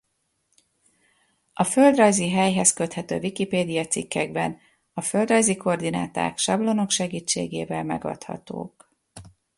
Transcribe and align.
A 1.53 1.63
földrajzi 1.63 2.29
helyhez 2.31 2.73
köthető 2.73 3.17
Wikipédia 3.19 3.85
cikkekben 3.85 4.59
a 4.93 5.01
földrajzi 5.01 5.55
koordináták 5.57 6.37
sablonok 6.37 6.89
segítségével 6.91 7.83
megadhatók. 7.83 8.89